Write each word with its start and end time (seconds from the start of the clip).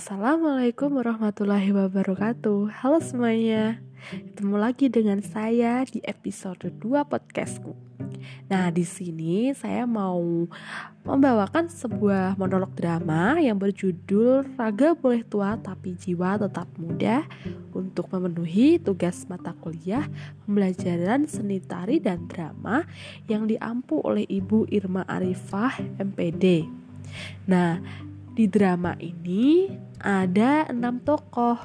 Assalamualaikum 0.00 0.96
warahmatullahi 0.96 1.76
wabarakatuh. 1.76 2.72
Halo 2.72 3.04
semuanya. 3.04 3.84
Ketemu 4.08 4.56
lagi 4.56 4.88
dengan 4.88 5.20
saya 5.20 5.84
di 5.84 6.00
episode 6.08 6.72
2 6.72 7.04
podcastku. 7.04 7.76
Nah 8.48 8.72
di 8.72 8.80
sini 8.80 9.52
saya 9.52 9.84
mau 9.84 10.48
membawakan 11.04 11.68
sebuah 11.68 12.40
monolog 12.40 12.72
drama 12.72 13.44
yang 13.44 13.60
berjudul 13.60 14.56
Raga 14.56 14.96
boleh 14.96 15.20
tua 15.20 15.60
tapi 15.60 15.92
jiwa 16.00 16.40
tetap 16.40 16.68
muda 16.80 17.28
Untuk 17.76 18.08
memenuhi 18.08 18.80
tugas 18.80 19.28
mata 19.28 19.52
kuliah 19.52 20.08
pembelajaran 20.48 21.28
seni 21.28 21.60
tari 21.60 22.00
dan 22.00 22.24
drama 22.24 22.88
yang 23.28 23.44
diampu 23.44 24.00
oleh 24.00 24.24
Ibu 24.24 24.64
Irma 24.72 25.04
Arifah 25.04 25.76
MPD 26.00 26.80
Nah, 27.44 27.82
di 28.34 28.46
drama 28.46 28.94
ini 28.98 29.70
ada 30.00 30.68
enam 30.70 31.02
tokoh. 31.02 31.58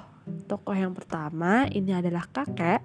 Tokoh 0.49 0.73
yang 0.73 0.97
pertama 0.97 1.69
ini 1.69 1.93
adalah 1.93 2.25
kakek, 2.25 2.81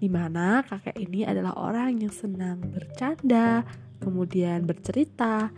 di 0.00 0.08
mana 0.08 0.64
kakek 0.64 0.96
ini 0.96 1.28
adalah 1.28 1.52
orang 1.60 2.00
yang 2.00 2.12
senang 2.12 2.64
bercanda, 2.72 3.68
kemudian 4.00 4.64
bercerita, 4.64 5.52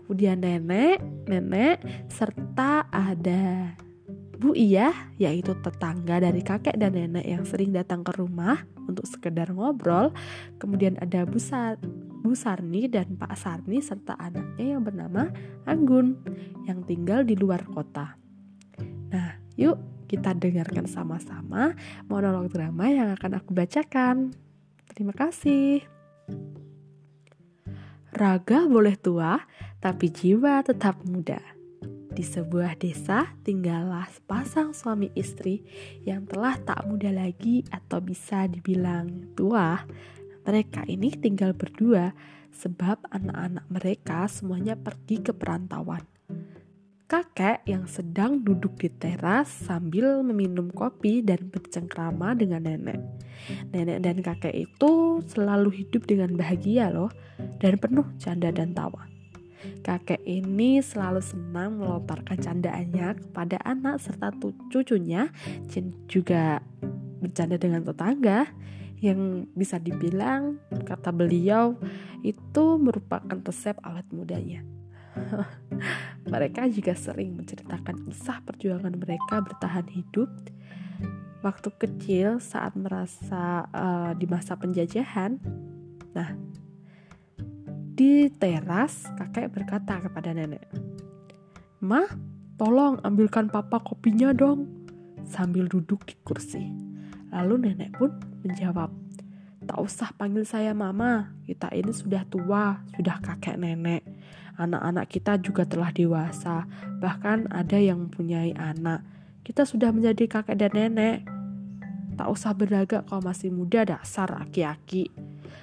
kemudian 0.00 0.40
nenek, 0.40 1.04
nenek, 1.28 2.08
serta 2.08 2.88
ada 2.88 3.76
Bu 4.42 4.58
Iya, 4.58 4.90
yaitu 5.22 5.54
tetangga 5.62 6.18
dari 6.18 6.42
kakek 6.42 6.74
dan 6.74 6.98
nenek 6.98 7.22
yang 7.22 7.46
sering 7.46 7.70
datang 7.70 8.02
ke 8.02 8.10
rumah 8.18 8.66
untuk 8.90 9.06
sekedar 9.06 9.54
ngobrol. 9.54 10.10
Kemudian 10.58 10.98
ada 10.98 11.22
Bu, 11.22 11.38
Sa 11.38 11.78
Bu 12.26 12.34
Sarni 12.34 12.90
dan 12.90 13.14
Pak 13.14 13.38
Sarni 13.38 13.78
serta 13.78 14.18
anaknya 14.18 14.74
yang 14.74 14.82
bernama 14.82 15.30
Anggun 15.62 16.18
yang 16.66 16.82
tinggal 16.82 17.22
di 17.22 17.38
luar 17.38 17.62
kota. 17.70 18.18
Nah, 19.14 19.38
yuk 19.54 19.78
kita 20.10 20.34
dengarkan 20.34 20.90
sama-sama 20.90 21.78
monolog 22.10 22.50
drama 22.50 22.90
yang 22.90 23.14
akan 23.14 23.38
aku 23.38 23.54
bacakan. 23.54 24.34
Terima 24.90 25.14
kasih. 25.14 25.86
Raga 28.10 28.66
boleh 28.66 28.98
tua, 28.98 29.38
tapi 29.78 30.10
jiwa 30.10 30.66
tetap 30.66 30.98
muda. 31.06 31.51
Di 32.12 32.20
sebuah 32.20 32.76
desa 32.76 33.24
tinggallah 33.40 34.04
sepasang 34.12 34.76
suami 34.76 35.08
istri 35.16 35.64
yang 36.04 36.28
telah 36.28 36.60
tak 36.60 36.84
muda 36.84 37.08
lagi 37.08 37.64
atau 37.72 38.04
bisa 38.04 38.44
dibilang 38.52 39.32
tua. 39.32 39.80
Mereka 40.44 40.84
ini 40.92 41.08
tinggal 41.16 41.56
berdua 41.56 42.12
sebab 42.52 43.08
anak-anak 43.08 43.64
mereka 43.72 44.28
semuanya 44.28 44.76
pergi 44.76 45.24
ke 45.24 45.32
perantauan. 45.32 46.04
Kakek 47.08 47.64
yang 47.64 47.88
sedang 47.88 48.44
duduk 48.44 48.76
di 48.76 48.92
teras 48.92 49.48
sambil 49.48 50.20
meminum 50.20 50.68
kopi 50.68 51.24
dan 51.24 51.48
bercengkrama 51.48 52.36
dengan 52.36 52.64
nenek. 52.64 53.00
Nenek 53.72 53.98
dan 54.04 54.16
kakek 54.20 54.68
itu 54.68 55.20
selalu 55.32 55.80
hidup 55.80 56.04
dengan 56.04 56.36
bahagia 56.36 56.92
loh 56.92 57.08
dan 57.60 57.80
penuh 57.80 58.04
canda 58.20 58.52
dan 58.52 58.76
tawa. 58.76 59.11
Kakek 59.82 60.22
ini 60.26 60.82
selalu 60.82 61.22
senang 61.22 61.78
melontarkan 61.78 62.38
candaannya 62.38 63.18
kepada 63.18 63.58
anak 63.62 64.02
serta 64.02 64.34
cucunya 64.70 65.30
juga 66.10 66.62
bercanda 67.22 67.56
dengan 67.58 67.86
tetangga 67.86 68.50
yang 69.02 69.50
bisa 69.58 69.82
dibilang 69.82 70.62
kata 70.86 71.10
beliau 71.10 71.74
itu 72.22 72.64
merupakan 72.78 73.38
resep 73.42 73.74
awet 73.82 74.06
mudanya. 74.14 74.62
mereka 76.32 76.64
juga 76.70 76.96
sering 76.96 77.36
menceritakan 77.36 78.08
kisah 78.08 78.40
perjuangan 78.46 78.94
mereka 78.96 79.44
bertahan 79.44 79.84
hidup 79.92 80.30
waktu 81.42 81.68
kecil 81.74 82.38
saat 82.38 82.78
merasa 82.78 83.66
uh, 83.74 84.12
di 84.14 84.30
masa 84.30 84.54
penjajahan. 84.54 85.42
Nah, 86.14 86.38
di 87.92 88.32
teras, 88.32 89.04
kakek 89.20 89.52
berkata 89.52 90.00
kepada 90.00 90.32
nenek, 90.32 90.64
"Ma, 91.84 92.00
tolong 92.56 92.96
ambilkan 93.04 93.52
papa 93.52 93.84
kopinya 93.84 94.32
dong." 94.32 94.64
Sambil 95.28 95.68
duduk 95.68 96.08
di 96.08 96.16
kursi. 96.24 96.72
Lalu 97.28 97.68
nenek 97.68 97.92
pun 97.96 98.16
menjawab, 98.44 98.88
"Tak 99.68 99.78
usah 99.78 100.10
panggil 100.16 100.48
saya 100.48 100.72
mama, 100.72 101.36
kita 101.44 101.68
ini 101.76 101.92
sudah 101.92 102.24
tua, 102.26 102.80
sudah 102.96 103.20
kakek 103.20 103.60
nenek. 103.60 104.02
Anak-anak 104.56 105.06
kita 105.12 105.36
juga 105.40 105.68
telah 105.68 105.92
dewasa, 105.92 106.64
bahkan 106.96 107.44
ada 107.52 107.76
yang 107.76 108.08
mempunyai 108.08 108.56
anak. 108.56 109.04
Kita 109.44 109.68
sudah 109.68 109.92
menjadi 109.92 110.28
kakek 110.28 110.56
dan 110.56 110.72
nenek. 110.72 111.28
Tak 112.16 112.28
usah 112.28 112.56
berlagak 112.56 113.04
kau 113.04 113.20
masih 113.20 113.52
muda 113.52 113.84
dasar 113.84 114.32
aki-aki." 114.32 115.12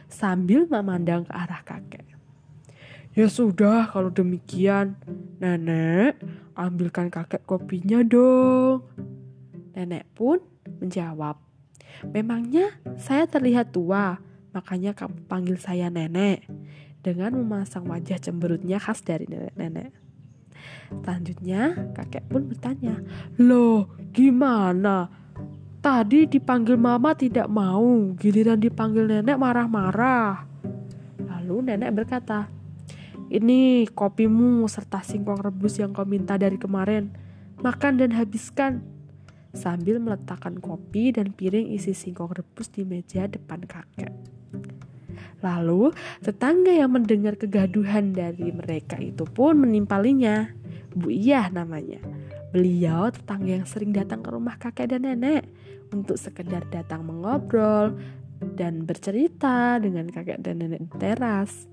Sambil 0.10 0.66
memandang 0.66 1.26
ke 1.26 1.34
arah 1.34 1.62
kakek. 1.62 2.19
Ya 3.20 3.28
sudah, 3.28 3.92
kalau 3.92 4.16
demikian, 4.16 4.96
Nenek, 5.44 6.16
ambilkan 6.56 7.12
kakek 7.12 7.44
kopinya 7.44 8.00
dong. 8.00 8.88
Nenek 9.76 10.08
pun 10.16 10.40
menjawab, 10.80 11.36
Memangnya 12.16 12.80
saya 12.96 13.28
terlihat 13.28 13.76
tua, 13.76 14.24
makanya 14.56 14.96
kamu 14.96 15.28
panggil 15.28 15.60
saya 15.60 15.92
nenek. 15.92 16.48
Dengan 17.04 17.36
memasang 17.36 17.92
wajah 17.92 18.24
cemberutnya 18.24 18.80
khas 18.80 19.04
dari 19.04 19.28
nenek-nenek. 19.28 19.92
Selanjutnya, 21.04 21.92
kakek 21.92 22.24
pun 22.32 22.48
bertanya, 22.48 23.04
Loh, 23.36 24.00
gimana? 24.16 25.12
Tadi 25.84 26.24
dipanggil 26.24 26.80
mama 26.80 27.12
tidak 27.20 27.52
mau, 27.52 28.16
giliran 28.16 28.64
dipanggil 28.64 29.12
nenek 29.12 29.36
marah-marah. 29.36 30.48
Lalu 31.20 31.72
nenek 31.72 31.92
berkata, 32.00 32.59
ini 33.30 33.86
kopimu 33.86 34.66
serta 34.66 35.06
singkong 35.06 35.38
rebus 35.46 35.78
yang 35.78 35.94
kau 35.94 36.06
minta 36.06 36.34
dari 36.34 36.58
kemarin. 36.58 37.14
Makan 37.62 38.02
dan 38.02 38.12
habiskan. 38.18 38.82
Sambil 39.54 39.98
meletakkan 40.02 40.58
kopi 40.62 41.14
dan 41.14 41.34
piring 41.34 41.74
isi 41.74 41.94
singkong 41.94 42.34
rebus 42.34 42.70
di 42.70 42.86
meja 42.86 43.30
depan 43.30 43.66
kakek. 43.66 44.14
Lalu, 45.40 45.94
tetangga 46.20 46.74
yang 46.74 46.92
mendengar 46.94 47.38
kegaduhan 47.40 48.12
dari 48.12 48.52
mereka 48.52 49.00
itu 49.00 49.24
pun 49.26 49.62
menimpalinya. 49.62 50.50
Bu 50.94 51.14
Iyah 51.14 51.54
namanya. 51.54 52.02
Beliau 52.50 53.14
tetangga 53.14 53.62
yang 53.62 53.68
sering 53.70 53.94
datang 53.94 54.26
ke 54.26 54.30
rumah 54.34 54.58
kakek 54.58 54.90
dan 54.90 55.06
nenek 55.06 55.46
untuk 55.94 56.18
sekedar 56.18 56.66
datang 56.74 57.06
mengobrol 57.06 57.94
dan 58.58 58.90
bercerita 58.90 59.78
dengan 59.78 60.10
kakek 60.10 60.42
dan 60.42 60.62
nenek 60.62 60.82
di 60.82 60.94
teras. 60.98 61.70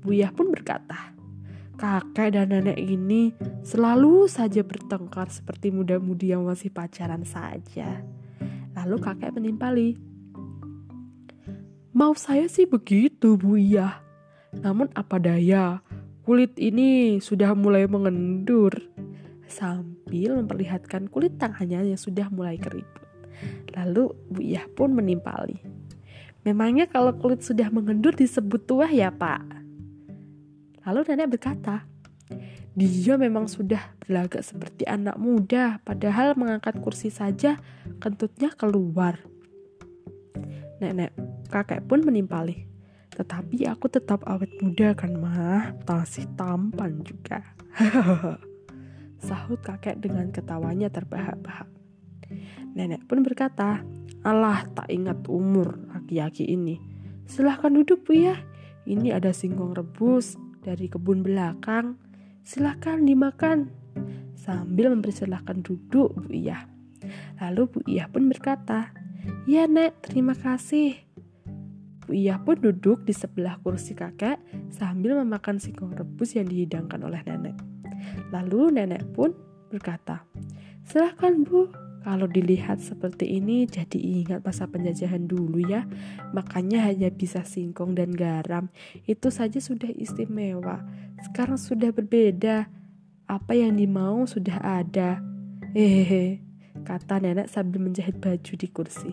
Buya 0.00 0.32
pun 0.32 0.48
berkata, 0.48 1.12
kakek 1.76 2.36
dan 2.36 2.52
nenek 2.52 2.80
ini 2.80 3.36
selalu 3.60 4.28
saja 4.28 4.64
bertengkar 4.64 5.28
seperti 5.28 5.68
muda-mudi 5.68 6.32
yang 6.32 6.48
masih 6.48 6.72
pacaran 6.72 7.24
saja. 7.28 8.00
Lalu 8.72 8.96
kakek 8.96 9.36
menimpali, 9.36 10.00
Mau 11.90 12.14
saya 12.14 12.46
sih 12.46 12.70
begitu, 12.70 13.34
Bu 13.34 13.58
Iya. 13.58 13.98
Namun 14.56 14.88
apa 14.94 15.18
daya, 15.18 15.82
kulit 16.22 16.54
ini 16.56 17.18
sudah 17.18 17.52
mulai 17.58 17.90
mengendur. 17.90 18.72
Sambil 19.50 20.38
memperlihatkan 20.38 21.10
kulit 21.10 21.36
tangannya 21.36 21.90
yang 21.90 22.00
sudah 22.00 22.30
mulai 22.30 22.56
keriput. 22.56 23.04
Lalu 23.74 24.16
Bu 24.32 24.40
Iya 24.40 24.70
pun 24.70 24.94
menimpali. 24.94 25.60
Memangnya 26.46 26.88
kalau 26.88 27.12
kulit 27.18 27.44
sudah 27.44 27.68
mengendur 27.68 28.16
disebut 28.16 28.64
tua 28.64 28.88
ya, 28.88 29.12
Pak? 29.12 29.59
Lalu 30.90 31.14
nenek 31.14 31.38
berkata, 31.38 31.86
dia 32.74 33.14
memang 33.14 33.46
sudah 33.46 33.94
berlagak 34.02 34.42
seperti 34.42 34.82
anak 34.90 35.14
muda, 35.22 35.78
padahal 35.86 36.34
mengangkat 36.34 36.82
kursi 36.82 37.14
saja 37.14 37.62
kentutnya 38.02 38.50
keluar. 38.50 39.22
Nenek 40.82 41.14
kakek 41.46 41.86
pun 41.86 42.02
menimpali. 42.02 42.66
Tetapi 43.14 43.70
aku 43.70 43.86
tetap 43.86 44.26
awet 44.26 44.50
muda 44.58 44.98
kan 44.98 45.14
mah, 45.14 45.78
masih 45.86 46.26
tampan 46.34 47.06
juga. 47.06 47.38
Sahut 49.30 49.62
kakek 49.62 50.02
dengan 50.02 50.34
ketawanya 50.34 50.90
terbahak-bahak. 50.90 51.70
Nenek 52.74 53.06
pun 53.06 53.22
berkata, 53.22 53.86
Allah 54.26 54.66
tak 54.74 54.90
ingat 54.90 55.22
umur 55.30 55.86
aki-aki 55.94 56.50
ini. 56.50 56.82
Silahkan 57.30 57.70
duduk 57.70 58.10
bu 58.10 58.26
ya, 58.26 58.34
ini 58.90 59.14
ada 59.14 59.30
singkong 59.30 59.78
rebus, 59.78 60.34
dari 60.60 60.86
kebun 60.86 61.24
belakang. 61.24 61.96
Silahkan 62.44 63.04
dimakan. 63.04 63.72
Sambil 64.36 64.88
mempersilahkan 64.92 65.60
duduk 65.60 66.16
Bu 66.16 66.32
Iyah. 66.32 66.64
Lalu 67.40 67.62
Bu 67.68 67.78
Iyah 67.84 68.08
pun 68.08 68.28
berkata, 68.28 68.92
Ya 69.44 69.68
nek, 69.68 70.00
terima 70.00 70.32
kasih. 70.32 70.96
Bu 72.04 72.16
Iyah 72.16 72.40
pun 72.40 72.56
duduk 72.56 73.04
di 73.04 73.12
sebelah 73.12 73.60
kursi 73.60 73.92
kakek 73.92 74.40
sambil 74.72 75.20
memakan 75.20 75.60
singkong 75.60 75.92
rebus 75.92 76.36
yang 76.36 76.48
dihidangkan 76.48 77.04
oleh 77.04 77.20
nenek. 77.24 77.56
Lalu 78.32 78.80
nenek 78.80 79.04
pun 79.12 79.36
berkata, 79.68 80.24
Silahkan 80.88 81.44
bu, 81.44 81.68
kalau 82.00 82.24
dilihat 82.24 82.80
seperti 82.80 83.36
ini 83.36 83.68
jadi 83.68 84.00
ingat 84.00 84.40
masa 84.40 84.64
penjajahan 84.64 85.28
dulu 85.28 85.60
ya. 85.60 85.84
Makanya 86.32 86.88
hanya 86.88 87.12
bisa 87.12 87.44
singkong 87.44 87.92
dan 87.92 88.16
garam. 88.16 88.72
Itu 89.04 89.28
saja 89.28 89.60
sudah 89.60 89.92
istimewa. 89.92 90.80
Sekarang 91.20 91.60
sudah 91.60 91.92
berbeda. 91.92 92.72
Apa 93.28 93.52
yang 93.52 93.76
dimau 93.76 94.24
sudah 94.24 94.58
ada. 94.64 95.20
Hehehe, 95.76 96.42
kata 96.82 97.22
nenek 97.22 97.46
sambil 97.52 97.84
menjahit 97.84 98.18
baju 98.18 98.52
di 98.56 98.68
kursi. 98.72 99.12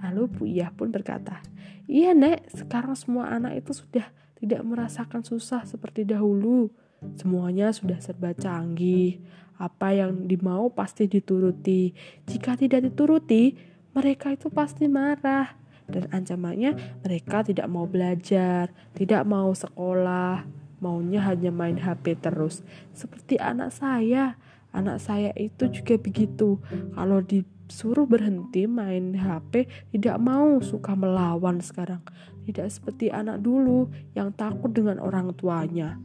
Lalu 0.00 0.22
Bu 0.30 0.42
Iyah 0.48 0.72
pun 0.72 0.94
berkata, 0.94 1.42
Iya 1.84 2.14
nek, 2.14 2.48
sekarang 2.54 2.94
semua 2.96 3.28
anak 3.28 3.60
itu 3.60 3.74
sudah 3.74 4.08
tidak 4.38 4.62
merasakan 4.64 5.26
susah 5.26 5.66
seperti 5.66 6.06
dahulu. 6.06 6.70
Semuanya 7.18 7.70
sudah 7.70 7.98
serba 7.98 8.34
canggih. 8.34 9.22
Apa 9.58 9.94
yang 9.94 10.30
dimau 10.30 10.70
pasti 10.70 11.10
dituruti. 11.10 11.94
Jika 12.26 12.54
tidak 12.54 12.90
dituruti, 12.92 13.58
mereka 13.94 14.34
itu 14.34 14.50
pasti 14.50 14.86
marah. 14.86 15.54
Dan 15.88 16.06
ancamannya 16.12 17.00
mereka 17.00 17.40
tidak 17.42 17.66
mau 17.66 17.88
belajar, 17.88 18.70
tidak 18.92 19.24
mau 19.24 19.50
sekolah, 19.56 20.44
maunya 20.84 21.24
hanya 21.24 21.48
main 21.48 21.80
HP 21.80 22.20
terus. 22.20 22.60
Seperti 22.92 23.40
anak 23.40 23.72
saya 23.72 24.36
Anak 24.68 25.00
saya 25.00 25.32
itu 25.32 25.66
juga 25.72 25.96
begitu. 25.96 26.60
Kalau 26.92 27.24
disuruh 27.24 28.04
berhenti 28.04 28.68
main 28.68 29.16
HP, 29.16 29.64
tidak 29.96 30.20
mau 30.20 30.60
suka 30.60 30.92
melawan 30.92 31.64
sekarang. 31.64 32.04
Tidak 32.44 32.68
seperti 32.68 33.08
anak 33.08 33.40
dulu 33.40 33.88
yang 34.12 34.32
takut 34.36 34.72
dengan 34.72 35.00
orang 35.00 35.32
tuanya. 35.36 35.96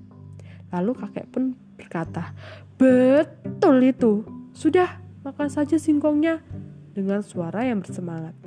Lalu 0.74 0.92
kakek 0.98 1.30
pun 1.30 1.54
berkata, 1.78 2.34
"Betul 2.82 3.94
itu. 3.94 4.26
Sudah, 4.58 5.00
makan 5.22 5.48
saja 5.48 5.78
singkongnya." 5.78 6.42
Dengan 6.94 7.26
suara 7.26 7.66
yang 7.66 7.82
bersemangat. 7.82 8.38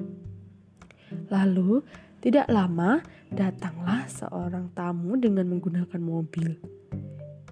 Lalu, 1.31 1.83
tidak 2.23 2.47
lama 2.47 3.03
datanglah 3.31 4.07
seorang 4.07 4.71
tamu 4.71 5.19
dengan 5.19 5.51
menggunakan 5.51 5.99
mobil, 5.99 6.55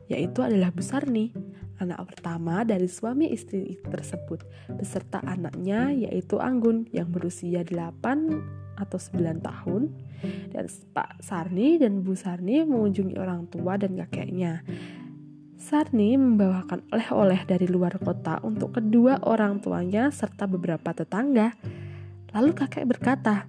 yaitu 0.06 0.38
adalah 0.42 0.70
besar 0.70 1.10
nih 1.10 1.34
anak 1.84 2.00
pertama 2.08 2.64
dari 2.64 2.88
suami 2.88 3.28
istri 3.30 3.76
tersebut 3.84 4.42
beserta 4.72 5.20
anaknya 5.22 5.92
yaitu 5.92 6.40
Anggun 6.40 6.88
yang 6.90 7.12
berusia 7.12 7.62
8 7.62 8.74
atau 8.74 8.98
9 8.98 9.44
tahun 9.44 9.92
dan 10.50 10.66
Pak 10.96 11.20
Sarni 11.20 11.76
dan 11.78 12.02
Bu 12.02 12.16
Sarni 12.16 12.64
mengunjungi 12.64 13.16
orang 13.20 13.46
tua 13.52 13.76
dan 13.76 13.94
kakeknya. 13.94 14.64
Sarni 15.60 16.16
membawakan 16.20 16.84
oleh-oleh 16.92 17.40
dari 17.48 17.64
luar 17.64 17.96
kota 17.96 18.36
untuk 18.44 18.76
kedua 18.76 19.20
orang 19.24 19.64
tuanya 19.64 20.12
serta 20.12 20.44
beberapa 20.44 20.92
tetangga. 20.92 21.56
Lalu 22.36 22.50
kakek 22.52 22.84
berkata, 22.84 23.48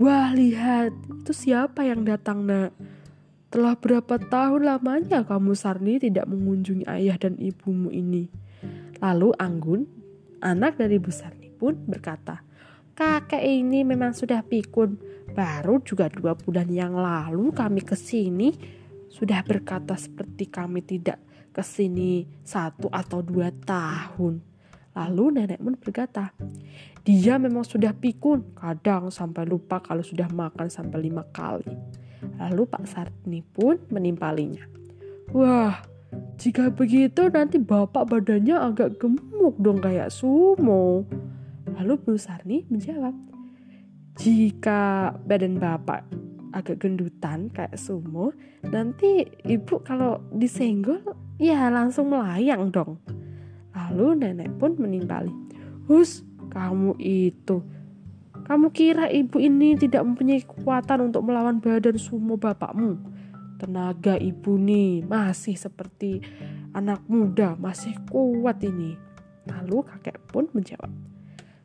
"Wah, 0.00 0.32
lihat, 0.32 0.94
itu 0.94 1.32
siapa 1.34 1.84
yang 1.84 2.08
datang, 2.08 2.48
Nak?" 2.48 2.91
Telah 3.52 3.76
berapa 3.76 4.16
tahun 4.16 4.64
lamanya 4.64 5.28
kamu 5.28 5.52
Sarni 5.52 6.00
tidak 6.00 6.24
mengunjungi 6.24 6.88
ayah 6.88 7.20
dan 7.20 7.36
ibumu 7.36 7.92
ini? 7.92 8.32
Lalu 8.96 9.28
Anggun, 9.36 9.84
anak 10.40 10.80
dari 10.80 10.96
Bu 10.96 11.12
Sarni 11.12 11.52
pun 11.52 11.76
berkata, 11.84 12.40
Kakek 12.96 13.44
ini 13.44 13.84
memang 13.84 14.16
sudah 14.16 14.40
pikun. 14.40 14.96
Baru 15.36 15.84
juga 15.84 16.08
dua 16.08 16.32
bulan 16.32 16.72
yang 16.72 16.96
lalu 16.96 17.52
kami 17.52 17.84
ke 17.84 17.92
sini 17.92 18.56
sudah 19.12 19.44
berkata 19.44 20.00
seperti 20.00 20.48
kami 20.48 20.80
tidak 20.80 21.20
ke 21.52 21.60
sini 21.60 22.24
satu 22.40 22.88
atau 22.88 23.20
dua 23.20 23.52
tahun. 23.52 24.40
Lalu 24.96 25.24
nenek 25.40 25.60
pun 25.60 25.76
berkata, 25.76 26.32
dia 27.04 27.36
memang 27.36 27.68
sudah 27.68 27.92
pikun, 27.92 28.56
kadang 28.56 29.12
sampai 29.12 29.44
lupa 29.44 29.84
kalau 29.84 30.00
sudah 30.00 30.32
makan 30.32 30.72
sampai 30.72 31.04
lima 31.04 31.28
kali. 31.28 31.68
Lalu 32.38 32.62
Pak 32.66 32.84
Sarni 32.86 33.42
pun 33.42 33.78
menimpalinya. 33.90 34.64
Wah, 35.32 35.80
jika 36.36 36.68
begitu 36.74 37.30
nanti 37.32 37.56
bapak 37.56 38.08
badannya 38.08 38.56
agak 38.58 39.00
gemuk 39.00 39.56
dong 39.58 39.80
kayak 39.80 40.12
sumo. 40.12 41.06
Lalu 41.78 41.92
Bu 42.02 42.12
Sarni 42.20 42.68
menjawab, 42.68 43.16
jika 44.20 45.14
badan 45.24 45.56
bapak 45.56 46.04
agak 46.52 46.84
gendutan 46.84 47.48
kayak 47.48 47.80
sumo, 47.80 48.36
nanti 48.68 49.24
ibu 49.48 49.80
kalau 49.80 50.20
disenggol 50.36 51.00
ya 51.40 51.72
langsung 51.72 52.12
melayang 52.12 52.68
dong. 52.68 53.00
Lalu 53.72 54.20
nenek 54.20 54.52
pun 54.60 54.76
menimpali, 54.76 55.32
Hus, 55.88 56.28
kamu 56.52 56.92
itu 57.00 57.64
kamu 58.42 58.74
kira 58.74 59.06
ibu 59.08 59.38
ini 59.38 59.78
tidak 59.78 60.02
mempunyai 60.02 60.42
kekuatan 60.42 61.12
untuk 61.12 61.22
melawan 61.22 61.62
badan 61.62 61.94
sumo 61.94 62.34
bapakmu? 62.34 62.98
Tenaga 63.62 64.18
ibu 64.18 64.58
nih 64.58 65.06
masih 65.06 65.54
seperti 65.54 66.18
anak 66.74 67.06
muda, 67.06 67.54
masih 67.54 67.94
kuat 68.10 68.58
ini. 68.66 68.98
Lalu 69.46 69.86
kakek 69.86 70.18
pun 70.30 70.50
menjawab, 70.50 70.90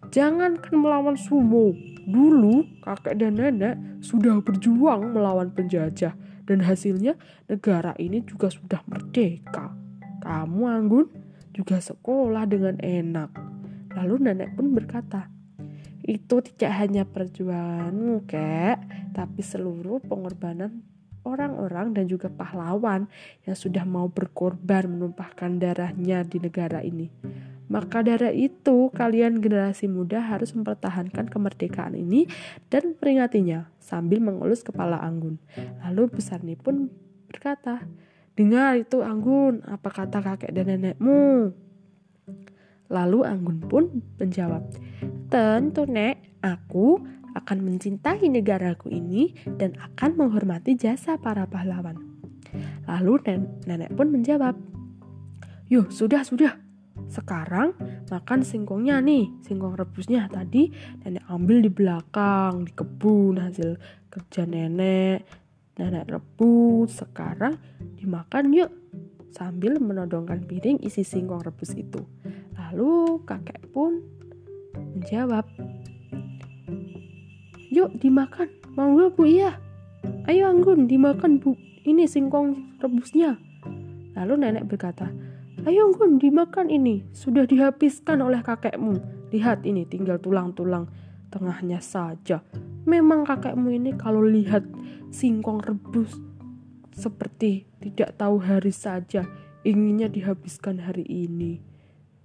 Jangankan 0.07 0.75
melawan 0.79 1.19
sumo, 1.19 1.75
dulu 2.07 2.63
kakek 2.79 3.19
dan 3.19 3.35
nenek 3.35 3.75
sudah 3.99 4.39
berjuang 4.39 5.11
melawan 5.11 5.51
penjajah 5.51 6.15
dan 6.47 6.59
hasilnya 6.63 7.19
negara 7.51 7.91
ini 7.99 8.23
juga 8.23 8.47
sudah 8.47 8.79
merdeka. 8.87 9.75
Kamu 10.23 10.63
Anggun 10.63 11.05
juga 11.51 11.83
sekolah 11.83 12.47
dengan 12.47 12.79
enak. 12.79 13.35
Lalu 13.99 14.31
nenek 14.31 14.55
pun 14.55 14.71
berkata, 14.71 15.27
itu 16.07 16.39
tidak 16.39 16.71
hanya 16.79 17.03
perjuanganmu 17.03 18.23
kek 18.23 18.79
tapi 19.11 19.43
seluruh 19.43 19.99
pengorbanan 19.99 20.81
orang-orang 21.27 21.91
dan 21.91 22.07
juga 22.07 22.31
pahlawan 22.31 23.11
yang 23.43 23.57
sudah 23.59 23.83
mau 23.83 24.07
berkorban 24.07 24.87
menumpahkan 24.87 25.59
darahnya 25.59 26.23
di 26.23 26.39
negara 26.39 26.79
ini. 26.79 27.11
Maka 27.67 27.99
dari 27.99 28.47
itu, 28.47 28.87
kalian 28.95 29.43
generasi 29.43 29.91
muda 29.91 30.23
harus 30.23 30.55
mempertahankan 30.55 31.27
kemerdekaan 31.27 31.99
ini 31.99 32.31
dan 32.71 32.95
memperingatinya 32.95 33.67
sambil 33.83 34.23
mengelus 34.23 34.63
kepala 34.63 35.03
Anggun. 35.03 35.35
Lalu 35.83 36.15
Besarni 36.15 36.55
pun 36.55 36.87
berkata, 37.27 37.83
Dengar 38.39 38.79
itu 38.79 39.03
Anggun, 39.03 39.67
apa 39.67 39.91
kata 39.91 40.23
kakek 40.23 40.55
dan 40.55 40.71
nenekmu? 40.71 41.51
Lalu 42.87 43.27
Anggun 43.27 43.59
pun 43.63 43.83
menjawab, 44.19 44.63
Tentu 45.27 45.83
nek, 45.87 46.39
aku 46.39 47.03
akan 47.35 47.57
mencintai 47.61 48.25
negaraku 48.31 48.89
ini 48.89 49.35
dan 49.59 49.77
akan 49.77 50.17
menghormati 50.17 50.73
jasa 50.73 51.19
para 51.19 51.45
pahlawan. 51.45 51.99
Lalu 52.87 53.43
nenek 53.67 53.91
pun 53.93 54.09
menjawab, 54.09 54.55
Yuh, 55.67 55.91
sudah, 55.91 56.23
sudah. 56.23 56.55
Sekarang 57.11 57.75
makan 58.07 58.41
singkongnya 58.41 59.03
nih, 59.03 59.27
singkong 59.43 59.75
rebusnya 59.75 60.31
tadi 60.31 60.71
nenek 61.03 61.27
ambil 61.27 61.59
di 61.59 61.71
belakang, 61.71 62.63
di 62.67 62.71
kebun 62.71 63.37
hasil 63.37 63.75
kerja 64.07 64.47
nenek. 64.47 65.27
Nenek 65.77 66.09
rebus, 66.09 67.03
sekarang 67.03 67.59
dimakan 67.99 68.49
yuk 68.49 68.71
sambil 69.29 69.77
menodongkan 69.77 70.41
piring 70.49 70.81
isi 70.81 71.05
singkong 71.05 71.45
rebus 71.45 71.77
itu. 71.77 72.01
Lalu 72.67 73.23
kakek 73.23 73.63
pun 73.71 74.03
menjawab, 74.75 75.47
Yuk 77.71 77.95
dimakan, 77.95 78.51
gak 78.75 79.15
bu 79.15 79.23
iya? 79.23 79.55
Ayo 80.27 80.51
Anggun 80.51 80.83
dimakan 80.83 81.39
bu, 81.39 81.55
ini 81.87 82.03
singkong 82.03 82.79
rebusnya. 82.83 83.39
Lalu 84.19 84.33
nenek 84.43 84.67
berkata, 84.67 85.07
Ayo 85.63 85.87
Anggun 85.87 86.19
dimakan 86.19 86.67
ini, 86.67 87.07
sudah 87.15 87.47
dihabiskan 87.47 88.19
oleh 88.19 88.43
kakekmu. 88.43 88.99
Lihat 89.31 89.63
ini 89.63 89.87
tinggal 89.87 90.19
tulang-tulang 90.19 90.91
tengahnya 91.31 91.79
saja. 91.79 92.43
Memang 92.83 93.23
kakekmu 93.23 93.71
ini 93.71 93.95
kalau 93.95 94.27
lihat 94.27 94.67
singkong 95.07 95.63
rebus 95.63 96.19
seperti 96.91 97.63
tidak 97.79 98.17
tahu 98.17 98.41
hari 98.41 98.73
saja 98.73 99.23
inginnya 99.61 100.09
dihabiskan 100.09 100.81
hari 100.81 101.05
ini 101.05 101.76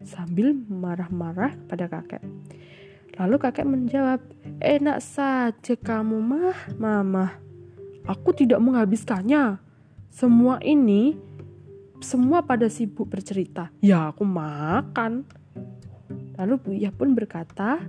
sambil 0.04 0.54
marah-marah 0.54 1.54
pada 1.66 1.87
kakek. 1.87 2.23
Lalu 3.21 3.37
kakek 3.37 3.68
menjawab, 3.68 4.21
enak 4.64 5.04
saja 5.04 5.75
kamu 5.76 6.16
mah, 6.16 6.56
mama. 6.80 7.37
Aku 8.09 8.32
tidak 8.32 8.59
menghabiskannya. 8.64 9.61
Semua 10.09 10.56
ini, 10.64 11.16
semua 12.00 12.42
pada 12.42 12.73
sibuk 12.73 13.12
bercerita. 13.12 13.68
Ya 13.85 14.09
aku 14.09 14.25
makan. 14.25 15.28
Lalu 16.40 16.54
Bu 16.59 16.71
Iya 16.73 16.90
pun 16.90 17.12
berkata 17.12 17.85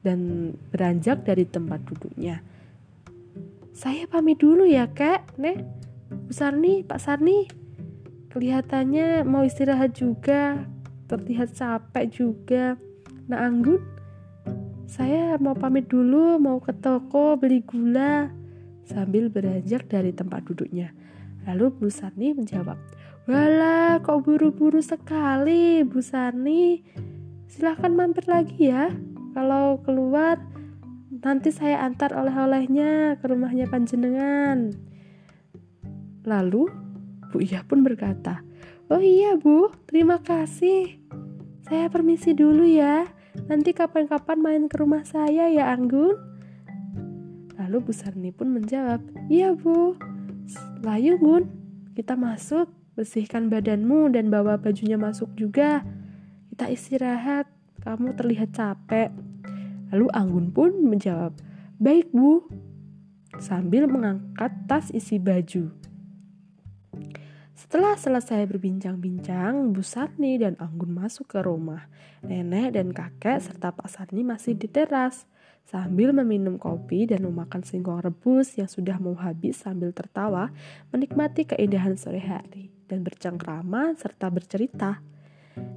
dan 0.00 0.52
beranjak 0.72 1.22
dari 1.24 1.44
tempat 1.44 1.84
duduknya. 1.86 2.40
Saya 3.76 4.08
pamit 4.08 4.40
dulu 4.40 4.64
ya 4.64 4.88
kek, 4.88 5.36
Nek. 5.36 5.62
Bu 6.10 6.32
Sarni, 6.32 6.80
Pak 6.80 7.00
Sarni. 7.00 7.62
kelihatannya 8.34 9.22
mau 9.22 9.46
istirahat 9.46 9.94
juga, 9.94 10.66
terlihat 11.10 11.52
capek 11.52 12.04
juga. 12.10 12.64
Nah, 13.28 13.48
Anggun, 13.48 13.80
saya 14.84 15.40
mau 15.40 15.56
pamit 15.56 15.88
dulu, 15.88 16.36
mau 16.36 16.60
ke 16.60 16.70
toko 16.76 17.40
beli 17.40 17.64
gula 17.64 18.28
sambil 18.84 19.32
beranjak 19.32 19.88
dari 19.88 20.12
tempat 20.12 20.44
duduknya. 20.44 20.92
Lalu 21.48 21.72
Bu 21.72 21.86
Sani 21.88 22.36
menjawab, 22.36 22.76
Walah, 23.24 24.04
kok 24.04 24.28
buru-buru 24.28 24.84
sekali, 24.84 25.80
Bu 25.84 26.04
Sani. 26.04 26.84
Silahkan 27.48 27.92
mampir 27.92 28.28
lagi 28.28 28.68
ya. 28.68 28.92
Kalau 29.32 29.80
keluar, 29.80 30.36
nanti 31.24 31.48
saya 31.48 31.80
antar 31.88 32.12
oleh-olehnya 32.12 33.16
ke 33.16 33.24
rumahnya 33.24 33.64
panjenengan. 33.72 34.76
Lalu 36.28 36.68
Bu 37.32 37.40
Iya 37.40 37.64
pun 37.64 37.80
berkata, 37.80 38.44
Oh 38.92 39.00
iya 39.00 39.40
Bu, 39.40 39.72
terima 39.88 40.20
kasih. 40.20 41.00
Saya 41.64 41.88
permisi 41.88 42.36
dulu 42.36 42.68
ya. 42.68 43.08
Nanti 43.48 43.72
kapan-kapan 43.72 44.36
main 44.36 44.64
ke 44.68 44.76
rumah 44.76 45.08
saya 45.08 45.48
ya 45.48 45.72
Anggun. 45.72 46.12
Lalu 47.56 47.76
Bu 47.80 47.92
Sarni 47.96 48.28
pun 48.28 48.52
menjawab, 48.52 49.00
Iya 49.32 49.56
Bu. 49.56 49.96
Layu 50.84 51.16
Gun, 51.16 51.48
kita 51.96 52.12
masuk, 52.12 52.68
bersihkan 52.92 53.48
badanmu 53.48 54.12
dan 54.12 54.28
bawa 54.28 54.60
bajunya 54.60 55.00
masuk 55.00 55.32
juga. 55.32 55.80
Kita 56.52 56.68
istirahat, 56.68 57.48
kamu 57.80 58.12
terlihat 58.20 58.52
capek. 58.52 59.08
Lalu 59.96 60.12
Anggun 60.12 60.52
pun 60.52 60.70
menjawab, 60.84 61.32
Baik 61.80 62.12
Bu. 62.12 62.44
Sambil 63.40 63.88
mengangkat 63.88 64.52
tas 64.68 64.92
isi 64.92 65.16
baju. 65.16 65.83
Setelah 67.64 67.96
selesai 67.96 68.44
berbincang-bincang, 68.44 69.72
Bu 69.72 69.80
Sarni 69.80 70.36
dan 70.36 70.52
Anggun 70.60 71.00
masuk 71.00 71.32
ke 71.32 71.40
rumah. 71.40 71.88
Nenek 72.20 72.76
dan 72.76 72.92
kakek 72.92 73.40
serta 73.40 73.72
Pak 73.72 73.88
Sarni 73.88 74.20
masih 74.20 74.52
di 74.52 74.68
teras. 74.68 75.24
Sambil 75.64 76.12
meminum 76.12 76.60
kopi 76.60 77.08
dan 77.08 77.24
memakan 77.24 77.64
singkong 77.64 78.04
rebus 78.04 78.60
yang 78.60 78.68
sudah 78.68 79.00
mau 79.00 79.16
habis 79.16 79.64
sambil 79.64 79.96
tertawa, 79.96 80.52
menikmati 80.92 81.48
keindahan 81.48 81.96
sore 81.96 82.20
hari 82.20 82.68
dan 82.84 83.00
bercengkrama 83.00 83.96
serta 83.96 84.28
bercerita. 84.28 85.00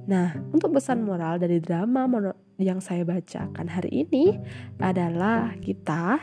Nah, 0.04 0.36
untuk 0.52 0.76
pesan 0.76 1.08
moral 1.08 1.40
dari 1.40 1.56
drama 1.56 2.04
yang 2.60 2.84
saya 2.84 3.08
bacakan 3.08 3.64
hari 3.64 4.04
ini 4.04 4.36
adalah 4.76 5.56
kita 5.56 6.20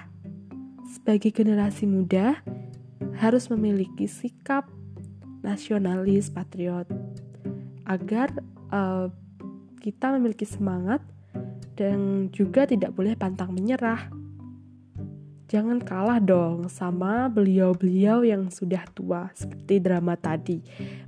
sebagai 0.94 1.34
generasi 1.34 1.90
muda 1.90 2.38
harus 3.18 3.50
memiliki 3.50 4.06
sikap 4.06 4.70
nasionalis, 5.46 6.34
patriot, 6.34 6.90
agar 7.86 8.34
uh, 8.74 9.14
kita 9.78 10.18
memiliki 10.18 10.50
semangat 10.50 11.06
dan 11.78 12.32
juga 12.34 12.66
tidak 12.66 12.98
boleh 12.98 13.14
pantang 13.14 13.54
menyerah. 13.54 14.10
Jangan 15.46 15.78
kalah 15.78 16.18
dong 16.18 16.66
sama 16.74 17.30
beliau-beliau 17.30 18.26
yang 18.26 18.50
sudah 18.50 18.82
tua 18.98 19.30
seperti 19.38 19.78
drama 19.78 20.18
tadi. 20.18 20.58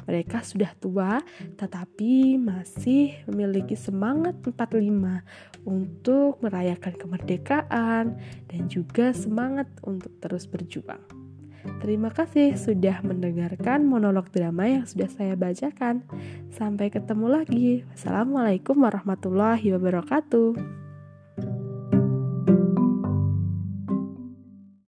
Mereka 0.05 0.45
sudah 0.45 0.77
tua 0.77 1.17
tetapi 1.57 2.37
masih 2.37 3.17
memiliki 3.25 3.73
semangat 3.73 4.37
45 4.45 5.65
untuk 5.65 6.37
merayakan 6.45 6.93
kemerdekaan 7.01 8.05
dan 8.45 8.61
juga 8.69 9.09
semangat 9.09 9.65
untuk 9.81 10.13
terus 10.21 10.45
berjuang. 10.45 11.16
Terima 11.83 12.09
kasih 12.09 12.57
sudah 12.57 13.03
mendengarkan 13.05 13.85
monolog 13.85 14.31
drama 14.33 14.65
yang 14.67 14.83
sudah 14.87 15.07
saya 15.11 15.33
bacakan. 15.37 16.03
Sampai 16.51 16.89
ketemu 16.89 17.27
lagi. 17.29 17.69
Wassalamualaikum 17.93 18.79
warahmatullahi 18.81 19.75
wabarakatuh. 19.75 20.86